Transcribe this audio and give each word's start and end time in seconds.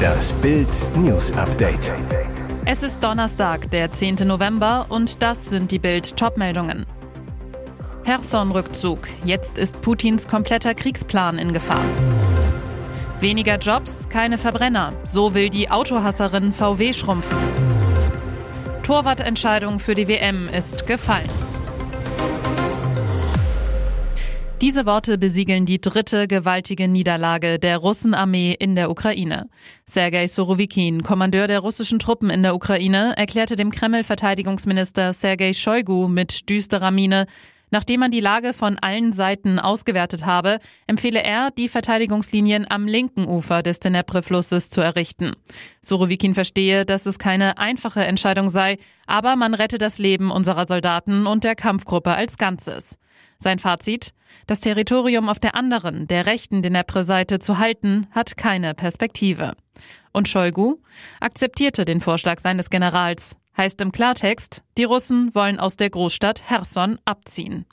Das 0.00 0.32
Bild 0.34 0.68
News 0.96 1.32
Update. 1.32 1.92
Es 2.64 2.82
ist 2.82 3.02
Donnerstag, 3.02 3.70
der 3.70 3.90
10. 3.90 4.16
November 4.26 4.86
und 4.88 5.22
das 5.22 5.46
sind 5.46 5.70
die 5.70 5.78
Bild 5.78 6.16
Topmeldungen. 6.16 6.86
Herson-Rückzug. 8.04 9.08
Jetzt 9.24 9.58
ist 9.58 9.82
Putins 9.82 10.26
kompletter 10.26 10.74
Kriegsplan 10.74 11.38
in 11.38 11.52
Gefahr. 11.52 11.84
Weniger 13.20 13.58
Jobs, 13.58 14.08
keine 14.08 14.38
Verbrenner. 14.38 14.92
So 15.04 15.34
will 15.34 15.50
die 15.50 15.70
Autohasserin 15.70 16.52
VW 16.52 16.92
schrumpfen. 16.92 17.38
Torwartentscheidung 18.82 19.78
für 19.78 19.94
die 19.94 20.08
WM 20.08 20.48
ist 20.48 20.86
gefallen. 20.86 21.49
Diese 24.60 24.84
Worte 24.84 25.16
besiegeln 25.16 25.64
die 25.64 25.80
dritte 25.80 26.28
gewaltige 26.28 26.86
Niederlage 26.86 27.58
der 27.58 27.78
Russenarmee 27.78 28.52
in 28.52 28.74
der 28.74 28.90
Ukraine. 28.90 29.48
Sergei 29.86 30.28
Surovikin, 30.28 31.02
Kommandeur 31.02 31.46
der 31.46 31.60
russischen 31.60 31.98
Truppen 31.98 32.28
in 32.28 32.42
der 32.42 32.54
Ukraine, 32.54 33.14
erklärte 33.16 33.56
dem 33.56 33.70
Kreml-Verteidigungsminister 33.70 35.14
Sergei 35.14 35.54
Shoigu 35.54 36.08
mit 36.08 36.50
düsterer 36.50 36.90
Miene, 36.90 37.26
Nachdem 37.70 38.00
man 38.00 38.10
die 38.10 38.20
Lage 38.20 38.52
von 38.52 38.78
allen 38.80 39.12
Seiten 39.12 39.58
ausgewertet 39.58 40.26
habe, 40.26 40.58
empfehle 40.86 41.22
er, 41.22 41.50
die 41.50 41.68
Verteidigungslinien 41.68 42.70
am 42.70 42.86
linken 42.86 43.26
Ufer 43.26 43.62
des 43.62 43.80
Dnepr-Flusses 43.80 44.70
zu 44.70 44.80
errichten. 44.80 45.32
Surovikin 45.80 46.34
verstehe, 46.34 46.84
dass 46.84 47.06
es 47.06 47.18
keine 47.18 47.58
einfache 47.58 48.04
Entscheidung 48.04 48.48
sei, 48.48 48.78
aber 49.06 49.36
man 49.36 49.54
rette 49.54 49.78
das 49.78 49.98
Leben 49.98 50.30
unserer 50.30 50.66
Soldaten 50.66 51.26
und 51.26 51.44
der 51.44 51.54
Kampfgruppe 51.54 52.10
als 52.10 52.38
Ganzes. 52.38 52.98
Sein 53.38 53.58
Fazit? 53.58 54.12
Das 54.46 54.60
Territorium 54.60 55.28
auf 55.28 55.38
der 55.38 55.54
anderen, 55.54 56.06
der 56.06 56.26
rechten 56.26 56.62
Dnepr-Seite 56.62 57.38
zu 57.38 57.58
halten, 57.58 58.06
hat 58.12 58.36
keine 58.36 58.74
Perspektive. 58.74 59.54
Und 60.12 60.28
Shoigu 60.28 60.76
akzeptierte 61.20 61.84
den 61.84 62.00
Vorschlag 62.00 62.40
seines 62.40 62.70
Generals. 62.70 63.36
Heißt 63.56 63.80
im 63.80 63.92
Klartext, 63.92 64.62
die 64.78 64.84
Russen 64.84 65.34
wollen 65.34 65.58
aus 65.58 65.76
der 65.76 65.90
Großstadt 65.90 66.48
Herson 66.48 66.98
abziehen. 67.04 67.66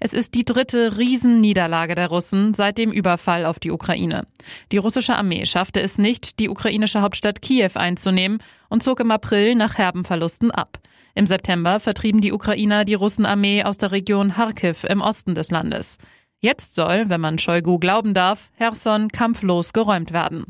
Es 0.00 0.12
ist 0.12 0.34
die 0.34 0.44
dritte 0.44 0.96
Riesenniederlage 0.96 1.94
der 1.94 2.08
Russen 2.08 2.54
seit 2.54 2.78
dem 2.78 2.92
Überfall 2.92 3.44
auf 3.44 3.58
die 3.58 3.70
Ukraine. 3.70 4.26
Die 4.72 4.78
russische 4.78 5.16
Armee 5.16 5.44
schaffte 5.44 5.82
es 5.82 5.98
nicht, 5.98 6.38
die 6.38 6.48
ukrainische 6.48 7.02
Hauptstadt 7.02 7.42
Kiew 7.42 7.72
einzunehmen 7.74 8.38
und 8.68 8.82
zog 8.82 9.00
im 9.00 9.10
April 9.10 9.54
nach 9.54 9.76
herben 9.76 10.04
Verlusten 10.04 10.50
ab. 10.50 10.78
Im 11.14 11.26
September 11.26 11.78
vertrieben 11.78 12.20
die 12.20 12.32
Ukrainer 12.32 12.84
die 12.84 12.94
Russenarmee 12.94 13.62
aus 13.62 13.78
der 13.78 13.92
Region 13.92 14.32
Kharkiv 14.34 14.84
im 14.84 15.00
Osten 15.00 15.34
des 15.34 15.50
Landes. 15.50 15.98
Jetzt 16.44 16.74
soll, 16.74 17.08
wenn 17.08 17.22
man 17.22 17.38
Shoigu 17.38 17.78
glauben 17.78 18.12
darf, 18.12 18.50
Herson 18.52 19.08
kampflos 19.08 19.72
geräumt 19.72 20.12
werden. 20.12 20.44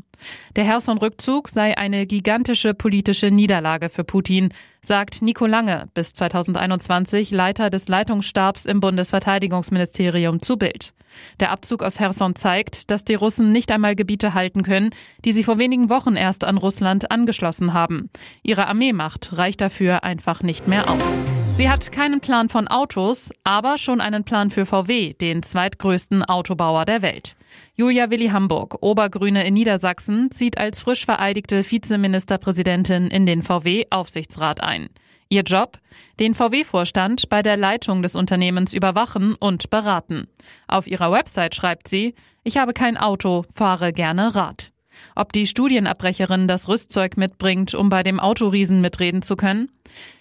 Der 0.57 0.65
Herson-Rückzug 0.65 1.47
sei 1.47 1.77
eine 1.77 2.05
gigantische 2.05 2.73
politische 2.73 3.27
Niederlage 3.27 3.87
für 3.89 4.03
Putin, 4.03 4.49
sagt 4.81 5.21
Nico 5.21 5.45
Lange, 5.45 5.87
bis 5.93 6.11
2021 6.11 7.31
Leiter 7.31 7.69
des 7.69 7.87
Leitungsstabs 7.87 8.65
im 8.65 8.81
Bundesverteidigungsministerium 8.81 10.41
zu 10.41 10.57
Bild. 10.57 10.93
Der 11.39 11.51
Abzug 11.51 11.81
aus 11.81 12.01
Herson 12.01 12.35
zeigt, 12.35 12.91
dass 12.91 13.05
die 13.05 13.15
Russen 13.15 13.53
nicht 13.53 13.71
einmal 13.71 13.95
Gebiete 13.95 14.33
halten 14.33 14.63
können, 14.63 14.89
die 15.23 15.31
sie 15.31 15.45
vor 15.45 15.59
wenigen 15.59 15.89
Wochen 15.89 16.17
erst 16.17 16.43
an 16.43 16.57
Russland 16.57 17.09
angeschlossen 17.09 17.71
haben. 17.71 18.09
Ihre 18.43 18.67
Armeemacht 18.67 19.37
reicht 19.37 19.61
dafür 19.61 20.03
einfach 20.03 20.43
nicht 20.43 20.67
mehr 20.67 20.89
aus. 20.89 21.19
Sie 21.55 21.69
hat 21.69 21.93
keinen 21.93 22.19
Plan 22.19 22.49
von 22.49 22.67
Autos, 22.67 23.31
aber 23.45 23.77
schon 23.77 24.01
einen 24.01 24.25
Plan 24.25 24.49
für 24.49 24.65
VW, 24.65 25.13
den 25.13 25.41
zweitgrößten 25.41 26.21
Autobauer 26.25 26.83
der 26.83 27.01
Welt. 27.01 27.37
Julia 27.75 28.09
Willi 28.09 28.27
Hamburg, 28.27 28.79
Obergrüne 28.81 29.47
in 29.47 29.53
Niedersachsen, 29.53 30.31
zieht 30.31 30.57
als 30.57 30.81
frisch 30.81 31.05
vereidigte 31.05 31.63
Vizeministerpräsidentin 31.63 33.07
in 33.07 33.25
den 33.25 33.41
VW-Aufsichtsrat 33.41 34.61
ein. 34.61 34.89
Ihr 35.29 35.43
Job? 35.43 35.79
Den 36.19 36.35
VW-Vorstand 36.35 37.29
bei 37.29 37.41
der 37.41 37.55
Leitung 37.55 38.01
des 38.01 38.15
Unternehmens 38.15 38.73
überwachen 38.73 39.35
und 39.35 39.69
beraten. 39.69 40.27
Auf 40.67 40.87
ihrer 40.87 41.13
Website 41.13 41.55
schreibt 41.55 41.87
sie, 41.87 42.15
ich 42.43 42.57
habe 42.57 42.73
kein 42.73 42.97
Auto, 42.97 43.45
fahre 43.53 43.93
gerne 43.93 44.35
Rad. 44.35 44.73
Ob 45.15 45.33
die 45.33 45.47
Studienabbrecherin 45.47 46.47
das 46.47 46.67
Rüstzeug 46.67 47.17
mitbringt, 47.17 47.73
um 47.73 47.89
bei 47.89 48.03
dem 48.03 48.19
Autoriesen 48.19 48.81
mitreden 48.81 49.21
zu 49.21 49.35
können? 49.35 49.69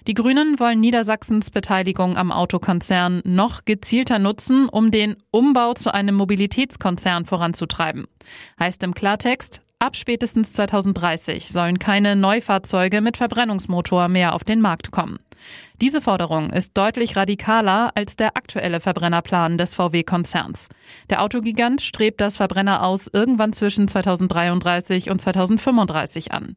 Die 0.06 0.14
Grünen 0.14 0.60
wollen 0.60 0.80
Niedersachsens 0.80 1.50
Beteiligung 1.50 2.16
am 2.16 2.30
Autokonzern 2.30 3.22
noch 3.24 3.64
gezielter 3.64 4.18
nutzen, 4.18 4.68
um 4.68 4.90
den 4.90 5.16
Umbau 5.30 5.74
zu 5.74 5.92
einem 5.92 6.14
Mobilitätskonzern 6.14 7.24
voranzutreiben. 7.24 8.06
Heißt 8.60 8.82
im 8.82 8.94
Klartext, 8.94 9.62
ab 9.78 9.96
spätestens 9.96 10.52
2030 10.52 11.48
sollen 11.48 11.78
keine 11.78 12.16
Neufahrzeuge 12.16 13.00
mit 13.00 13.16
Verbrennungsmotor 13.16 14.08
mehr 14.08 14.34
auf 14.34 14.44
den 14.44 14.60
Markt 14.60 14.90
kommen. 14.90 15.18
Diese 15.80 16.00
Forderung 16.00 16.50
ist 16.50 16.76
deutlich 16.76 17.16
radikaler 17.16 17.92
als 17.94 18.16
der 18.16 18.36
aktuelle 18.36 18.80
Verbrennerplan 18.80 19.58
des 19.58 19.74
VW-Konzerns. 19.74 20.68
Der 21.10 21.22
Autogigant 21.22 21.80
strebt 21.82 22.20
das 22.20 22.36
Verbrenner 22.36 22.84
aus 22.84 23.08
irgendwann 23.12 23.52
zwischen 23.52 23.88
2033 23.88 25.10
und 25.10 25.20
2035 25.20 26.32
an. 26.32 26.56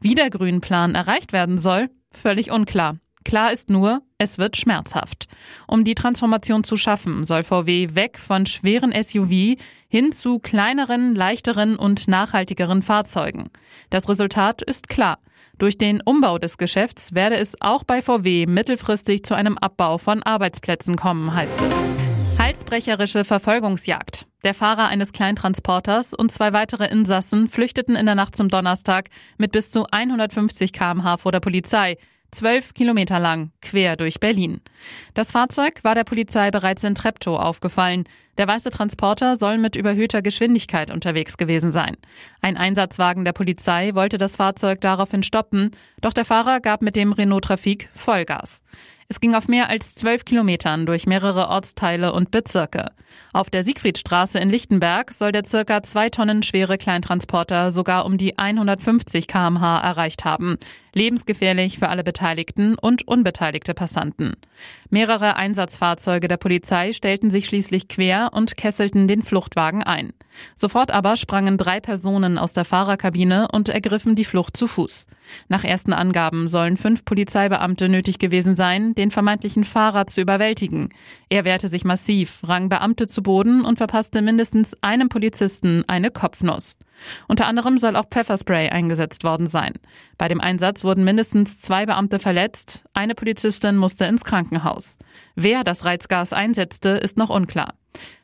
Wie 0.00 0.14
der 0.14 0.30
Grünplan 0.30 0.94
erreicht 0.94 1.32
werden 1.32 1.58
soll, 1.58 1.90
völlig 2.10 2.50
unklar. 2.50 2.96
Klar 3.26 3.52
ist 3.52 3.70
nur, 3.70 4.02
es 4.18 4.38
wird 4.38 4.56
schmerzhaft. 4.56 5.26
Um 5.66 5.82
die 5.82 5.96
Transformation 5.96 6.62
zu 6.62 6.76
schaffen, 6.76 7.24
soll 7.24 7.42
VW 7.42 7.88
weg 7.94 8.18
von 8.18 8.46
schweren 8.46 8.92
SUV 8.92 9.56
hin 9.88 10.12
zu 10.12 10.38
kleineren, 10.38 11.14
leichteren 11.14 11.76
und 11.76 12.06
nachhaltigeren 12.06 12.82
Fahrzeugen. 12.82 13.50
Das 13.90 14.08
Resultat 14.08 14.62
ist 14.62 14.88
klar. 14.88 15.18
Durch 15.58 15.78
den 15.78 16.02
Umbau 16.02 16.38
des 16.38 16.58
Geschäfts 16.58 17.14
werde 17.14 17.36
es 17.36 17.56
auch 17.60 17.82
bei 17.82 18.02
VW 18.02 18.44
mittelfristig 18.46 19.24
zu 19.24 19.34
einem 19.34 19.56
Abbau 19.56 19.96
von 19.96 20.22
Arbeitsplätzen 20.22 20.96
kommen, 20.96 21.34
heißt 21.34 21.58
es. 21.62 21.90
Halsbrecherische 22.38 23.24
Verfolgungsjagd. 23.24 24.26
Der 24.44 24.52
Fahrer 24.52 24.88
eines 24.88 25.12
Kleintransporters 25.12 26.12
und 26.12 26.30
zwei 26.30 26.52
weitere 26.52 26.88
Insassen 26.88 27.48
flüchteten 27.48 27.96
in 27.96 28.04
der 28.04 28.14
Nacht 28.14 28.36
zum 28.36 28.50
Donnerstag 28.50 29.08
mit 29.38 29.52
bis 29.52 29.70
zu 29.70 29.86
150 29.90 30.74
kmh 30.74 31.16
vor 31.16 31.32
der 31.32 31.40
Polizei 31.40 31.96
zwölf 32.30 32.74
Kilometer 32.74 33.18
lang, 33.18 33.50
quer 33.62 33.96
durch 33.96 34.20
Berlin. 34.20 34.60
Das 35.14 35.32
Fahrzeug 35.32 35.82
war 35.84 35.94
der 35.94 36.04
Polizei 36.04 36.50
bereits 36.50 36.84
in 36.84 36.94
Treptow 36.94 37.40
aufgefallen. 37.40 38.04
Der 38.38 38.46
weiße 38.46 38.70
Transporter 38.70 39.36
soll 39.36 39.56
mit 39.58 39.76
überhöhter 39.76 40.20
Geschwindigkeit 40.20 40.90
unterwegs 40.90 41.36
gewesen 41.36 41.72
sein. 41.72 41.96
Ein 42.42 42.56
Einsatzwagen 42.56 43.24
der 43.24 43.32
Polizei 43.32 43.94
wollte 43.94 44.18
das 44.18 44.36
Fahrzeug 44.36 44.80
daraufhin 44.80 45.22
stoppen, 45.22 45.70
doch 46.00 46.12
der 46.12 46.24
Fahrer 46.24 46.60
gab 46.60 46.82
mit 46.82 46.96
dem 46.96 47.12
Renault 47.12 47.44
Trafik 47.44 47.88
Vollgas. 47.94 48.62
Es 49.08 49.20
ging 49.20 49.36
auf 49.36 49.46
mehr 49.46 49.68
als 49.68 49.94
zwölf 49.94 50.24
Kilometern 50.24 50.84
durch 50.84 51.06
mehrere 51.06 51.48
Ortsteile 51.48 52.12
und 52.12 52.32
Bezirke. 52.32 52.86
Auf 53.32 53.50
der 53.50 53.62
Siegfriedstraße 53.62 54.40
in 54.40 54.50
Lichtenberg 54.50 55.12
soll 55.12 55.30
der 55.30 55.44
circa 55.44 55.82
zwei 55.84 56.08
Tonnen 56.08 56.42
schwere 56.42 56.76
Kleintransporter 56.76 57.70
sogar 57.70 58.04
um 58.04 58.18
die 58.18 58.36
150 58.36 59.28
kmh 59.28 59.78
erreicht 59.78 60.24
haben. 60.24 60.58
Lebensgefährlich 60.92 61.78
für 61.78 61.88
alle 61.88 62.02
Beteiligten 62.02 62.76
und 62.76 63.06
unbeteiligte 63.06 63.74
Passanten. 63.74 64.34
Mehrere 64.90 65.36
Einsatzfahrzeuge 65.36 66.26
der 66.26 66.38
Polizei 66.38 66.92
stellten 66.92 67.30
sich 67.30 67.46
schließlich 67.46 67.86
quer 67.86 68.25
und 68.32 68.56
kesselten 68.56 69.08
den 69.08 69.22
Fluchtwagen 69.22 69.82
ein. 69.82 70.12
Sofort 70.54 70.90
aber 70.90 71.16
sprangen 71.16 71.56
drei 71.56 71.80
Personen 71.80 72.38
aus 72.38 72.52
der 72.52 72.64
Fahrerkabine 72.64 73.48
und 73.52 73.68
ergriffen 73.68 74.14
die 74.14 74.24
Flucht 74.24 74.56
zu 74.56 74.66
Fuß. 74.66 75.06
Nach 75.48 75.64
ersten 75.64 75.92
Angaben 75.92 76.48
sollen 76.48 76.76
fünf 76.76 77.04
Polizeibeamte 77.04 77.88
nötig 77.88 78.18
gewesen 78.18 78.56
sein, 78.56 78.94
den 78.94 79.10
vermeintlichen 79.10 79.64
Fahrer 79.64 80.06
zu 80.06 80.20
überwältigen. 80.20 80.90
Er 81.28 81.44
wehrte 81.44 81.68
sich 81.68 81.84
massiv, 81.84 82.40
rang 82.46 82.68
Beamte 82.68 83.08
zu 83.08 83.22
Boden 83.22 83.64
und 83.64 83.78
verpasste 83.78 84.22
mindestens 84.22 84.76
einem 84.82 85.08
Polizisten 85.08 85.84
eine 85.88 86.10
Kopfnuss. 86.10 86.76
Unter 87.28 87.46
anderem 87.46 87.78
soll 87.78 87.96
auch 87.96 88.06
Pfefferspray 88.10 88.70
eingesetzt 88.70 89.24
worden 89.24 89.46
sein. 89.46 89.74
Bei 90.16 90.28
dem 90.28 90.40
Einsatz 90.40 90.82
wurden 90.82 91.04
mindestens 91.04 91.60
zwei 91.60 91.86
Beamte 91.86 92.18
verletzt, 92.18 92.84
eine 92.94 93.14
Polizistin 93.14 93.76
musste 93.76 94.06
ins 94.06 94.24
Krankenhaus. 94.24 94.98
Wer 95.34 95.64
das 95.64 95.84
Reizgas 95.84 96.32
einsetzte, 96.32 96.90
ist 96.90 97.18
noch 97.18 97.30
unklar. 97.30 97.74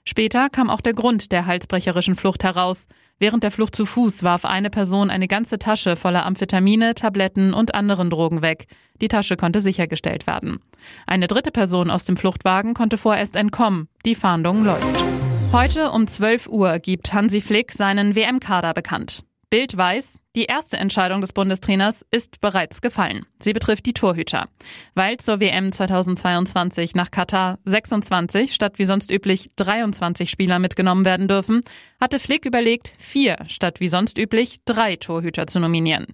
Später 0.04 0.48
kam 0.48 0.70
auch 0.70 0.80
der 0.80 0.94
Grund 0.94 1.32
der 1.32 1.46
halsbrecherischen 1.46 2.14
Flucht 2.14 2.44
heraus. 2.44 2.86
Während 3.18 3.44
der 3.44 3.52
Flucht 3.52 3.76
zu 3.76 3.86
Fuß 3.86 4.24
warf 4.24 4.44
eine 4.44 4.68
Person 4.68 5.10
eine 5.10 5.28
ganze 5.28 5.58
Tasche 5.58 5.94
voller 5.94 6.26
Amphetamine, 6.26 6.94
Tabletten 6.94 7.54
und 7.54 7.74
anderen 7.74 8.10
Drogen 8.10 8.42
weg. 8.42 8.66
Die 9.00 9.08
Tasche 9.08 9.36
konnte 9.36 9.60
sichergestellt 9.60 10.26
werden. 10.26 10.58
Eine 11.06 11.28
dritte 11.28 11.52
Person 11.52 11.90
aus 11.90 12.04
dem 12.04 12.16
Fluchtwagen 12.16 12.74
konnte 12.74 12.98
vorerst 12.98 13.36
entkommen. 13.36 13.88
Die 14.04 14.16
Fahndung 14.16 14.64
läuft. 14.64 15.04
Heute 15.52 15.90
um 15.90 16.06
12 16.06 16.48
Uhr 16.48 16.78
gibt 16.78 17.12
Hansi 17.12 17.40
Flick 17.40 17.72
seinen 17.72 18.16
WM-Kader 18.16 18.74
bekannt. 18.74 19.22
Bild 19.52 19.76
weiß, 19.76 20.18
die 20.34 20.46
erste 20.46 20.78
Entscheidung 20.78 21.20
des 21.20 21.34
Bundestrainers 21.34 22.06
ist 22.10 22.40
bereits 22.40 22.80
gefallen. 22.80 23.26
Sie 23.38 23.52
betrifft 23.52 23.84
die 23.84 23.92
Torhüter. 23.92 24.48
Weil 24.94 25.18
zur 25.18 25.40
WM 25.40 25.72
2022 25.72 26.94
nach 26.94 27.10
Katar 27.10 27.58
26 27.66 28.54
statt 28.54 28.78
wie 28.78 28.86
sonst 28.86 29.10
üblich 29.10 29.50
23 29.56 30.30
Spieler 30.30 30.58
mitgenommen 30.58 31.04
werden 31.04 31.28
dürfen, 31.28 31.60
hatte 32.00 32.18
Flick 32.18 32.46
überlegt, 32.46 32.94
vier 32.96 33.36
statt 33.46 33.78
wie 33.78 33.88
sonst 33.88 34.16
üblich 34.16 34.64
drei 34.64 34.96
Torhüter 34.96 35.46
zu 35.46 35.60
nominieren. 35.60 36.06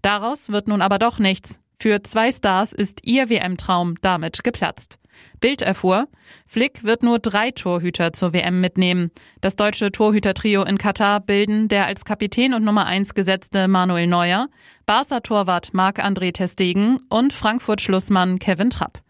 Daraus 0.00 0.48
wird 0.48 0.66
nun 0.66 0.80
aber 0.80 0.98
doch 0.98 1.18
nichts. 1.18 1.60
Für 1.80 2.02
zwei 2.02 2.32
Stars 2.32 2.72
ist 2.72 3.00
ihr 3.04 3.30
WM-Traum 3.30 3.94
damit 4.00 4.42
geplatzt. 4.42 4.98
Bild 5.40 5.62
erfuhr, 5.62 6.08
Flick 6.46 6.82
wird 6.82 7.04
nur 7.04 7.20
drei 7.20 7.52
Torhüter 7.52 8.12
zur 8.12 8.32
WM 8.32 8.60
mitnehmen. 8.60 9.12
Das 9.40 9.54
deutsche 9.54 9.92
Torhütertrio 9.92 10.64
in 10.64 10.76
Katar 10.78 11.20
bilden 11.20 11.68
der 11.68 11.86
als 11.86 12.04
Kapitän 12.04 12.52
und 12.52 12.64
Nummer 12.64 12.86
eins 12.86 13.14
gesetzte 13.14 13.68
Manuel 13.68 14.08
Neuer, 14.08 14.48
Barca-Torwart 14.86 15.72
Marc-André 15.72 16.32
Testegen 16.32 16.98
und 17.10 17.32
Frankfurt-Schlussmann 17.32 18.40
Kevin 18.40 18.70
Trapp. 18.70 19.00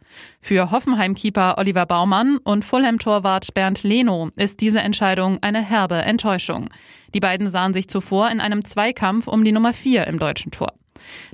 Für 0.40 0.70
Hoffenheim-Keeper 0.70 1.56
Oliver 1.56 1.86
Baumann 1.86 2.36
und 2.36 2.66
Fulham-Torwart 2.66 3.54
Bernd 3.54 3.82
Leno 3.82 4.28
ist 4.36 4.60
diese 4.60 4.80
Entscheidung 4.80 5.38
eine 5.40 5.62
herbe 5.62 5.96
Enttäuschung. 5.96 6.68
Die 7.14 7.20
beiden 7.20 7.46
sahen 7.46 7.72
sich 7.72 7.88
zuvor 7.88 8.30
in 8.30 8.40
einem 8.40 8.64
Zweikampf 8.64 9.26
um 9.26 9.42
die 9.42 9.52
Nummer 9.52 9.72
vier 9.72 10.06
im 10.06 10.18
deutschen 10.18 10.50
Tor. 10.50 10.74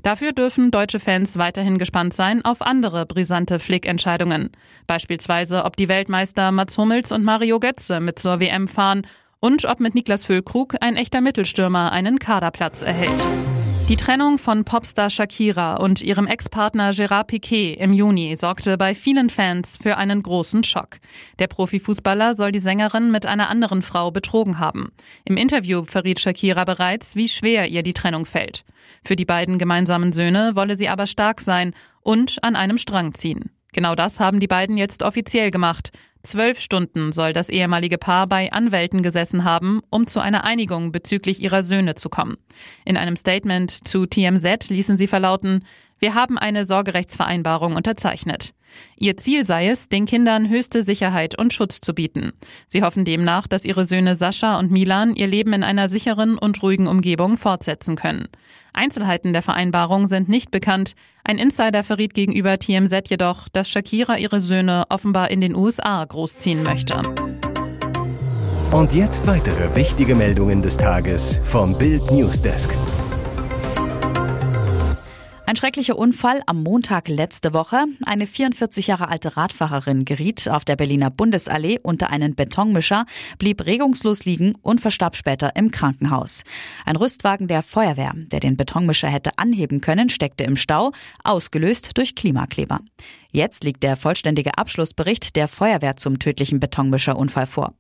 Dafür 0.03 0.33
dürfen 0.33 0.71
deutsche 0.71 1.01
Fans 1.01 1.37
weiterhin 1.39 1.79
gespannt 1.79 2.15
sein 2.15 2.45
auf 2.45 2.63
andere 2.63 3.07
brisante 3.07 3.59
Flick-Entscheidungen. 3.59 4.51
Beispielsweise, 4.87 5.65
ob 5.65 5.77
die 5.77 5.89
Weltmeister 5.89 6.53
Mats 6.53 6.79
Hummels 6.79 7.13
und 7.13 7.25
Mario 7.25 7.61
Götze 7.61 8.01
mit 8.01 8.19
zur 8.19 8.41
WM 8.41 8.69
fahren 8.69 9.07
und 9.41 9.65
ob 9.67 9.81
mit 9.81 9.95
Niklas 9.95 10.25
Füllkrug 10.25 10.77
ein 10.81 10.97
echter 10.97 11.21
Mittelstürmer 11.21 11.93
einen 11.93 12.19
Kaderplatz 12.19 12.83
erhält. 12.83 13.23
Die 13.87 13.97
Trennung 13.97 14.39
von 14.39 14.65
Popstar 14.65 15.11
Shakira 15.11 15.77
und 15.77 16.01
ihrem 16.01 16.27
Ex-Partner 16.27 16.93
Gérard 16.93 17.25
Piquet 17.25 17.75
im 17.75 17.93
Juni 17.93 18.35
sorgte 18.35 18.79
bei 18.79 18.95
vielen 18.95 19.29
Fans 19.29 19.77
für 19.77 19.99
einen 19.99 20.23
großen 20.23 20.65
Schock. 20.65 20.97
Der 21.39 21.49
Profifußballer 21.49 22.35
soll 22.35 22.51
die 22.51 22.61
Sängerin 22.61 23.11
mit 23.11 23.27
einer 23.27 23.51
anderen 23.51 23.83
Frau 23.83 24.11
betrogen 24.11 24.59
haben. 24.59 24.91
Im 25.27 25.37
Interview 25.37 25.85
verriet 25.85 26.19
Shakira 26.19 26.65
bereits, 26.65 27.15
wie 27.15 27.29
schwer 27.29 27.69
ihr 27.69 27.83
die 27.83 27.93
Trennung 27.93 28.25
fällt. 28.25 28.65
Für 29.05 29.17
die 29.17 29.27
beiden 29.27 29.59
gemeinsamen 29.59 30.13
Söhne 30.13 30.53
wolle 30.55 30.77
sie 30.77 30.89
aber 30.89 31.07
stark 31.07 31.43
sein 31.43 31.75
und 32.01 32.43
an 32.43 32.57
einem 32.57 32.79
Strang 32.79 33.13
ziehen. 33.13 33.51
Genau 33.75 33.95
das 33.95 34.19
haben 34.19 34.41
die 34.41 34.47
beiden 34.47 34.79
jetzt 34.79 35.03
offiziell 35.03 35.51
gemacht. 35.51 35.91
Zwölf 36.25 36.59
Stunden 36.59 37.13
soll 37.13 37.35
das 37.35 37.51
ehemalige 37.51 37.99
Paar 37.99 38.27
bei 38.27 38.51
Anwälten 38.51 39.03
gesessen 39.03 39.45
haben, 39.45 39.83
um 39.91 40.07
zu 40.07 40.21
einer 40.21 40.45
Einigung 40.45 40.91
bezüglich 40.91 41.43
ihrer 41.43 41.63
Söhne 41.63 41.95
zu 41.95 42.09
kommen. 42.09 42.39
In 42.87 42.97
einem 42.97 43.17
Statement 43.17 43.87
zu 43.87 44.07
TMZ 44.07 44.71
ließen 44.71 44.97
sie 44.97 45.07
verlauten, 45.07 45.65
wir 45.99 46.15
haben 46.15 46.39
eine 46.39 46.65
Sorgerechtsvereinbarung 46.65 47.77
unterzeichnet. 47.77 48.53
Ihr 48.97 49.17
Ziel 49.17 49.45
sei 49.45 49.69
es, 49.69 49.89
den 49.89 50.05
Kindern 50.07 50.49
höchste 50.49 50.83
Sicherheit 50.83 51.39
und 51.39 51.53
Schutz 51.53 51.81
zu 51.81 51.95
bieten. 51.95 52.33
Sie 52.67 52.83
hoffen 52.83 53.05
demnach, 53.05 53.47
dass 53.47 53.65
ihre 53.65 53.85
Söhne 53.85 54.17
Sascha 54.17 54.59
und 54.59 54.71
Milan 54.71 55.15
ihr 55.15 55.27
Leben 55.27 55.53
in 55.53 55.63
einer 55.63 55.89
sicheren 55.89 56.37
und 56.39 56.63
ruhigen 56.63 56.89
Umgebung 56.89 57.37
fortsetzen 57.37 57.97
können. 57.97 58.29
Einzelheiten 58.73 59.33
der 59.33 59.43
Vereinbarung 59.43 60.09
sind 60.09 60.29
nicht 60.29 60.51
bekannt. 60.51 60.95
Ein 61.23 61.39
Insider 61.39 61.85
verriet 61.85 62.13
gegenüber 62.13 62.59
TMZ 62.59 63.09
jedoch, 63.09 63.49
dass 63.49 63.71
Shakira 63.71 64.19
ihre 64.19 64.41
Söhne 64.41 64.85
offenbar 64.89 65.31
in 65.31 65.41
den 65.41 65.55
USA 65.55 66.05
großziehen 66.15 66.63
möchte. 66.63 67.03
Und 68.71 68.95
jetzt 68.95 69.27
weitere 69.27 69.75
wichtige 69.75 70.15
Meldungen 70.15 70.63
des 70.63 70.77
Tages 70.77 71.41
vom 71.45 71.77
Bild 71.77 72.09
Newsdesk. 72.13 72.71
Ein 75.47 75.57
schrecklicher 75.57 75.99
Unfall 75.99 76.41
am 76.47 76.63
Montag 76.63 77.09
letzte 77.09 77.53
Woche. 77.53 77.85
Eine 78.07 78.27
44 78.27 78.87
Jahre 78.87 79.09
alte 79.09 79.37
Radfahrerin 79.37 80.05
geriet 80.05 80.49
auf 80.49 80.65
der 80.65 80.77
Berliner 80.77 81.11
Bundesallee 81.11 81.79
unter 81.83 82.11
einen 82.11 82.35
Betonmischer, 82.35 83.07
blieb 83.39 83.67
regungslos 83.67 84.25
liegen 84.25 84.55
und 84.63 84.81
verstarb 84.81 85.17
später 85.17 85.55
im 85.57 85.71
Krankenhaus. 85.71 86.45
Ein 86.87 86.97
Rüstwagen 86.97 87.49
der 87.49 87.63
Feuerwehr, 87.63 88.13
der 88.15 88.41
den 88.41 88.57
Betonmischer 88.57 89.09
hätte 89.09 89.33
anheben 89.37 89.81
können, 89.81 90.11
steckte 90.11 90.45
im 90.45 90.57
Stau, 90.57 90.93
ausgelöst 91.25 91.91
durch 91.99 92.15
Klimakleber. 92.15 92.81
Jetzt 93.35 93.65
liegt 93.65 93.83
der 93.83 93.97
vollständige 93.97 94.59
Abschlussbericht 94.59 95.35
der 95.35 95.49
Feuerwehr 95.49 95.97
zum 95.97 96.21
tödlichen 96.21 96.61
Betonmischerunfall 96.61 97.47
vor. 97.47 97.75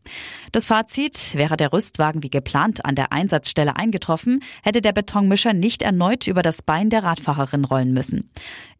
Das 0.51 0.67
Fazit, 0.67 1.37
wäre 1.37 1.57
der 1.57 1.73
Rüstwagen 1.73 2.25
wie 2.25 2.29
geplant 2.29 2.85
an 2.85 2.97
der 2.97 3.13
Einsatzstelle 3.13 3.77
eingetroffen, 3.77 4.43
hätte 4.65 4.81
der 4.81 4.91
Betonmischer 4.91 5.53
nicht 5.53 5.83
erneut 5.83 6.27
über 6.27 6.43
das 6.43 6.63
Bein 6.63 6.91
der 6.91 7.05
Radfahrerin 7.05 7.65
rollen 7.65 7.93
müssen. 7.93 8.31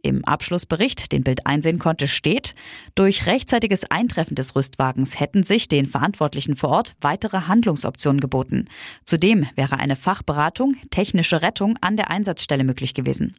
Im 0.05 0.23
Abschlussbericht, 0.27 1.13
den 1.13 1.25
Bild 1.25 1.47
einsehen 1.47 1.79
konnte, 1.79 2.09
steht, 2.09 2.55
durch 2.95 3.25
rechtzeitiges 3.25 3.91
Eintreffen 3.91 4.35
des 4.35 4.55
Rüstwagens 4.55 5.19
hätten 5.19 5.45
sich 5.45 5.67
den 5.67 5.87
Verantwortlichen 5.87 6.57
vor 6.57 6.69
Ort 6.69 6.95
weitere 7.01 7.47
Handlungsoptionen 7.47 8.21
geboten. 8.21 8.69
Zudem 9.07 9.47
wäre 9.55 9.79
eine 9.79 9.97
Fachberatung, 9.97 10.77
technische 10.91 11.41
Rettung 11.41 11.79
an 11.81 11.97
der 11.97 12.11
Einsatzstelle 12.11 12.65
möglich 12.65 12.93
gewesen. 12.93 13.35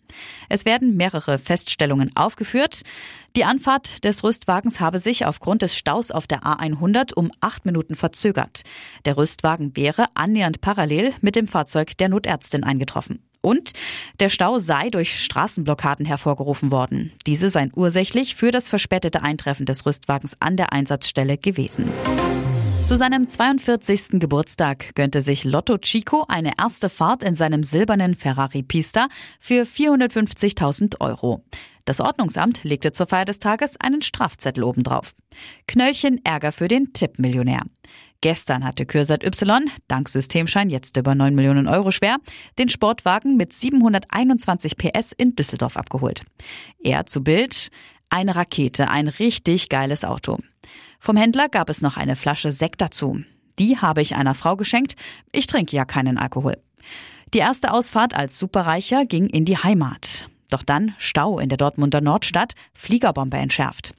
Es 0.49 0.65
werden 0.65 0.97
mehrere 0.97 1.37
Feststellungen 1.37 2.09
aufgeführt. 2.15 2.81
Die 3.35 3.45
Anfahrt 3.45 4.03
des 4.03 4.23
Rüstwagens 4.23 4.79
habe 4.79 4.97
sich 4.97 5.27
aufgrund 5.27 5.61
des 5.61 5.77
Staus 5.77 6.09
auf 6.09 6.25
der 6.25 6.41
A100 6.41 7.13
um 7.13 7.29
acht 7.41 7.67
Minuten 7.67 7.93
verzögert. 7.93 8.63
Der 9.05 9.17
Rüstwagen 9.17 9.77
wäre 9.77 10.07
annähernd 10.15 10.61
parallel 10.61 11.13
mit 11.21 11.35
dem 11.35 11.45
Fahrzeug 11.45 11.95
der 11.99 12.09
Notärztin 12.09 12.63
eingetroffen. 12.63 13.19
Und 13.45 13.73
der 14.19 14.29
Stau 14.29 14.57
sei 14.57 14.89
durch 14.89 15.23
Straßenblockaden 15.23 16.07
hervorgerufen 16.07 16.71
worden. 16.71 17.11
Diese 17.27 17.51
seien 17.51 17.71
ursächlich 17.75 18.33
für 18.33 18.49
das 18.49 18.69
verspätete 18.69 19.21
Eintreffen 19.21 19.67
des 19.67 19.85
Rüstwagens 19.85 20.35
an 20.39 20.57
der 20.57 20.73
Einsatzstelle 20.73 21.37
gewesen. 21.37 21.91
Zu 22.87 22.97
seinem 22.97 23.27
42. 23.27 24.19
Geburtstag 24.19 24.95
gönnte 24.95 25.21
sich 25.21 25.43
Lotto 25.43 25.77
Chico 25.77 26.25
eine 26.27 26.53
erste 26.57 26.89
Fahrt 26.89 27.21
in 27.21 27.35
seinem 27.35 27.63
silbernen 27.63 28.15
Ferrari 28.15 28.63
Pista 28.63 29.09
für 29.39 29.61
450.000 29.61 30.99
Euro. 30.99 31.43
Das 31.85 32.01
Ordnungsamt 32.01 32.63
legte 32.63 32.91
zur 32.91 33.07
Feier 33.07 33.25
des 33.25 33.39
Tages 33.39 33.79
einen 33.79 34.01
Strafzettel 34.01 34.63
obendrauf. 34.63 35.13
Knöllchen 35.67 36.23
Ärger 36.25 36.51
für 36.51 36.67
den 36.67 36.93
Tippmillionär. 36.93 37.61
Gestern 38.21 38.63
hatte 38.63 38.87
Kürsat 38.87 39.23
Y, 39.23 39.69
dank 39.87 40.09
Systemschein 40.09 40.71
jetzt 40.71 40.97
über 40.97 41.13
9 41.13 41.35
Millionen 41.35 41.67
Euro 41.67 41.91
schwer, 41.91 42.17
den 42.57 42.69
Sportwagen 42.69 43.37
mit 43.37 43.53
721 43.53 44.77
PS 44.77 45.11
in 45.11 45.35
Düsseldorf 45.35 45.77
abgeholt. 45.77 46.23
Er 46.83 47.05
zu 47.05 47.23
Bild, 47.23 47.69
eine 48.09 48.35
Rakete, 48.35 48.89
ein 48.89 49.07
richtig 49.07 49.69
geiles 49.69 50.03
Auto. 50.03 50.39
Vom 50.99 51.17
Händler 51.17 51.49
gab 51.49 51.69
es 51.69 51.83
noch 51.83 51.97
eine 51.97 52.15
Flasche 52.15 52.51
Sekt 52.51 52.81
dazu. 52.81 53.21
Die 53.59 53.77
habe 53.77 54.01
ich 54.01 54.15
einer 54.15 54.33
Frau 54.33 54.55
geschenkt. 54.55 54.95
Ich 55.31 55.45
trinke 55.45 55.75
ja 55.75 55.85
keinen 55.85 56.17
Alkohol. 56.17 56.57
Die 57.33 57.39
erste 57.39 57.71
Ausfahrt 57.71 58.15
als 58.15 58.39
Superreicher 58.39 59.05
ging 59.05 59.27
in 59.27 59.45
die 59.45 59.57
Heimat. 59.57 60.29
Doch 60.49 60.63
dann 60.63 60.95
Stau 60.97 61.39
in 61.39 61.49
der 61.49 61.57
Dortmunder 61.57 62.01
Nordstadt, 62.01 62.53
Fliegerbombe 62.73 63.37
entschärft. 63.37 63.93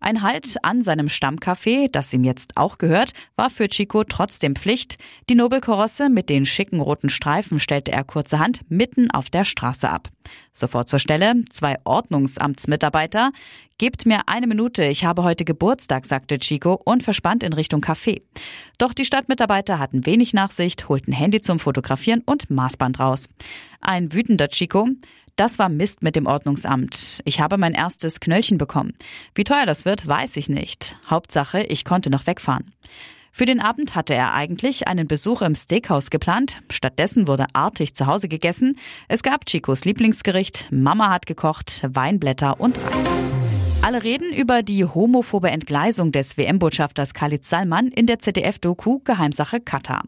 Ein 0.00 0.22
Halt 0.22 0.56
an 0.62 0.82
seinem 0.82 1.08
Stammcafé, 1.08 1.88
das 1.90 2.12
ihm 2.12 2.22
jetzt 2.22 2.56
auch 2.56 2.78
gehört, 2.78 3.12
war 3.34 3.50
für 3.50 3.68
Chico 3.68 4.04
trotzdem 4.04 4.54
Pflicht. 4.54 4.96
Die 5.28 5.34
Nobelkorosse 5.34 6.08
mit 6.08 6.28
den 6.28 6.46
schicken 6.46 6.80
roten 6.80 7.08
Streifen 7.08 7.58
stellte 7.58 7.90
er 7.90 8.04
kurzerhand 8.04 8.60
mitten 8.68 9.10
auf 9.10 9.28
der 9.28 9.42
Straße 9.44 9.90
ab. 9.90 10.08
Sofort 10.52 10.88
zur 10.88 11.00
Stelle, 11.00 11.42
zwei 11.50 11.76
Ordnungsamtsmitarbeiter. 11.84 13.32
Gebt 13.78 14.06
mir 14.06 14.20
eine 14.26 14.46
Minute, 14.46 14.84
ich 14.84 15.04
habe 15.04 15.24
heute 15.24 15.44
Geburtstag, 15.44 16.06
sagte 16.06 16.38
Chico 16.38 16.80
und 16.84 17.02
verspannt 17.02 17.42
in 17.42 17.52
Richtung 17.52 17.80
Café. 17.80 18.22
Doch 18.78 18.92
die 18.92 19.04
Stadtmitarbeiter 19.04 19.78
hatten 19.78 20.06
wenig 20.06 20.32
Nachsicht, 20.32 20.88
holten 20.88 21.12
Handy 21.12 21.40
zum 21.40 21.58
Fotografieren 21.58 22.22
und 22.24 22.50
Maßband 22.50 23.00
raus. 23.00 23.28
Ein 23.80 24.12
wütender 24.12 24.48
Chico. 24.48 24.88
Das 25.38 25.60
war 25.60 25.68
Mist 25.68 26.02
mit 26.02 26.16
dem 26.16 26.26
Ordnungsamt. 26.26 27.20
Ich 27.24 27.40
habe 27.40 27.58
mein 27.58 27.72
erstes 27.72 28.18
Knöllchen 28.18 28.58
bekommen. 28.58 28.94
Wie 29.36 29.44
teuer 29.44 29.66
das 29.66 29.84
wird, 29.84 30.04
weiß 30.04 30.36
ich 30.36 30.48
nicht. 30.48 30.98
Hauptsache, 31.08 31.62
ich 31.62 31.84
konnte 31.84 32.10
noch 32.10 32.26
wegfahren. 32.26 32.74
Für 33.30 33.44
den 33.44 33.60
Abend 33.60 33.94
hatte 33.94 34.14
er 34.14 34.34
eigentlich 34.34 34.88
einen 34.88 35.06
Besuch 35.06 35.42
im 35.42 35.54
Steakhouse 35.54 36.10
geplant. 36.10 36.60
Stattdessen 36.70 37.28
wurde 37.28 37.46
artig 37.52 37.94
zu 37.94 38.06
Hause 38.06 38.26
gegessen. 38.26 38.80
Es 39.06 39.22
gab 39.22 39.46
Chicos 39.46 39.84
Lieblingsgericht, 39.84 40.72
Mama 40.72 41.08
hat 41.08 41.26
gekocht, 41.26 41.84
Weinblätter 41.88 42.58
und 42.58 42.76
Reis. 42.84 43.22
Alle 43.80 44.02
reden 44.02 44.34
über 44.34 44.64
die 44.64 44.84
homophobe 44.84 45.50
Entgleisung 45.50 46.10
des 46.10 46.36
WM-Botschafters 46.36 47.14
Khalid 47.14 47.46
Salman 47.46 47.88
in 47.88 48.06
der 48.06 48.18
ZDF-Doku 48.18 48.98
Geheimsache 49.04 49.60
Katar. 49.60 50.02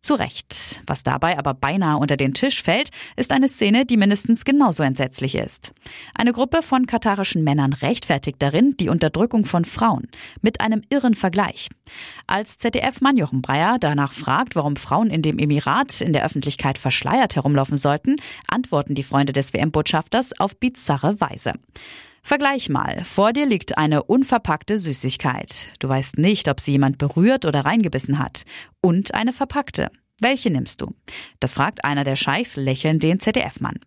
Zu 0.00 0.14
Recht. 0.14 0.80
Was 0.86 1.02
dabei 1.02 1.36
aber 1.36 1.52
beinahe 1.52 1.98
unter 1.98 2.16
den 2.16 2.32
Tisch 2.32 2.62
fällt, 2.62 2.90
ist 3.16 3.32
eine 3.32 3.48
Szene, 3.48 3.84
die 3.84 3.96
mindestens 3.96 4.44
genauso 4.44 4.84
entsetzlich 4.84 5.34
ist. 5.34 5.72
Eine 6.14 6.32
Gruppe 6.32 6.62
von 6.62 6.86
katarischen 6.86 7.42
Männern 7.42 7.72
rechtfertigt 7.72 8.36
darin 8.38 8.76
die 8.78 8.88
Unterdrückung 8.88 9.44
von 9.44 9.64
Frauen 9.64 10.06
mit 10.40 10.60
einem 10.60 10.82
irren 10.88 11.14
Vergleich. 11.14 11.68
Als 12.28 12.56
ZDF-Mann 12.58 13.16
Jochen 13.16 13.42
Breyer 13.42 13.78
danach 13.80 14.12
fragt, 14.12 14.54
warum 14.54 14.76
Frauen 14.76 15.10
in 15.10 15.22
dem 15.22 15.40
Emirat 15.40 16.00
in 16.00 16.12
der 16.12 16.24
Öffentlichkeit 16.24 16.78
verschleiert 16.78 17.34
herumlaufen 17.34 17.76
sollten, 17.76 18.14
antworten 18.46 18.94
die 18.94 19.02
Freunde 19.02 19.32
des 19.32 19.52
WM-Botschafters 19.52 20.38
auf 20.38 20.56
bizarre 20.56 21.20
Weise. 21.20 21.54
Vergleich 22.22 22.68
mal. 22.68 23.04
Vor 23.04 23.32
dir 23.32 23.46
liegt 23.46 23.78
eine 23.78 24.02
unverpackte 24.02 24.78
Süßigkeit. 24.78 25.68
Du 25.78 25.88
weißt 25.88 26.18
nicht, 26.18 26.48
ob 26.48 26.60
sie 26.60 26.72
jemand 26.72 26.98
berührt 26.98 27.44
oder 27.44 27.64
reingebissen 27.64 28.18
hat. 28.18 28.44
Und 28.80 29.14
eine 29.14 29.32
verpackte. 29.32 29.90
Welche 30.20 30.50
nimmst 30.50 30.80
du? 30.80 30.94
Das 31.40 31.54
fragt 31.54 31.84
einer 31.84 32.04
der 32.04 32.16
Scheichs 32.16 32.56
lächelnd 32.56 33.02
den 33.02 33.20
ZDF-Mann. 33.20 33.78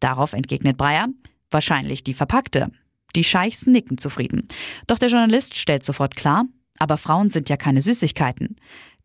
Darauf 0.00 0.32
entgegnet 0.32 0.76
Breyer, 0.76 1.08
wahrscheinlich 1.50 2.02
die 2.02 2.14
verpackte. 2.14 2.70
Die 3.14 3.24
Scheichs 3.24 3.66
nicken 3.66 3.98
zufrieden. 3.98 4.48
Doch 4.86 4.98
der 4.98 5.08
Journalist 5.08 5.56
stellt 5.56 5.84
sofort 5.84 6.16
klar, 6.16 6.46
aber 6.78 6.98
Frauen 6.98 7.30
sind 7.30 7.48
ja 7.48 7.56
keine 7.56 7.80
Süßigkeiten. 7.82 8.56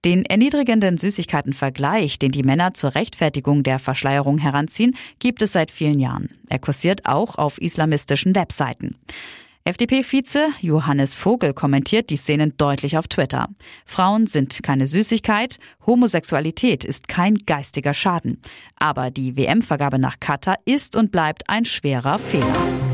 Den 0.04 0.26
erniedrigenden 0.26 0.98
Süßigkeitenvergleich, 0.98 2.18
den 2.18 2.32
die 2.32 2.42
Männer 2.42 2.74
zur 2.74 2.96
Rechtfertigung 2.96 3.62
der 3.62 3.78
Verschleierung 3.78 4.40
heranziehen, 4.40 4.96
gibt 5.20 5.44
es 5.44 5.54
seit 5.54 5.70
vielen 5.70 6.00
Jahren. 6.00 6.30
Er 6.50 6.58
kursiert 6.58 7.06
auch 7.06 7.38
auf 7.38 7.62
islamistischen 7.62 8.34
Webseiten. 8.36 8.96
FDP-Vize 9.64 10.50
Johannes 10.60 11.16
Vogel 11.16 11.54
kommentiert 11.54 12.10
die 12.10 12.18
Szenen 12.18 12.56
deutlich 12.58 12.98
auf 12.98 13.08
Twitter. 13.08 13.48
Frauen 13.86 14.26
sind 14.26 14.64
keine 14.64 14.88
Süßigkeit, 14.88 15.60
Homosexualität 15.86 16.84
ist 16.84 17.08
kein 17.08 17.36
geistiger 17.46 17.94
Schaden. 17.94 18.42
Aber 18.78 19.12
die 19.12 19.38
WM-Vergabe 19.38 20.00
nach 20.00 20.20
Katar 20.20 20.58
ist 20.66 20.96
und 20.96 21.12
bleibt 21.12 21.48
ein 21.48 21.66
schwerer 21.66 22.18
Fehler. 22.18 22.91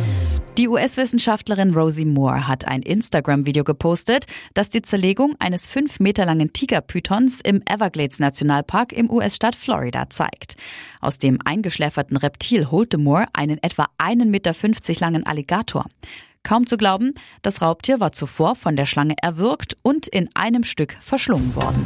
Die 0.58 0.68
US-Wissenschaftlerin 0.68 1.76
Rosie 1.76 2.04
Moore 2.04 2.48
hat 2.48 2.68
ein 2.68 2.82
Instagram-Video 2.82 3.64
gepostet, 3.64 4.26
das 4.56 4.72
die 4.72 4.82
Zerlegung 4.82 5.36
eines 5.38 5.68
fünf 5.68 6.00
Meter 6.00 6.26
langen 6.26 6.52
Tigerpythons 6.52 7.42
im 7.42 7.62
Everglades 7.70 8.20
Nationalpark 8.20 8.92
im 8.92 9.12
US-Staat 9.12 9.54
Florida 9.54 10.10
zeigt. 10.10 10.56
Aus 11.00 11.20
dem 11.20 11.38
eingeschläferten 11.46 12.18
Reptil 12.18 12.72
holte 12.72 12.98
Moore 12.98 13.28
einen 13.34 13.62
etwa 13.62 13.88
1,50 14.00 14.26
Meter 14.26 14.56
langen 15.00 15.28
Alligator. 15.28 15.86
Kaum 16.42 16.66
zu 16.66 16.78
glauben, 16.78 17.14
das 17.44 17.62
Raubtier 17.62 18.00
war 18.00 18.12
zuvor 18.14 18.56
von 18.56 18.76
der 18.76 18.88
Schlange 18.88 19.14
erwürgt 19.22 19.78
und 19.84 20.08
in 20.08 20.28
einem 20.34 20.64
Stück 20.64 20.98
verschlungen 21.02 21.54
worden. 21.54 21.86